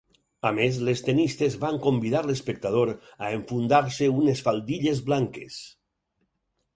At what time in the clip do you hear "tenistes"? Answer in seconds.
1.09-1.57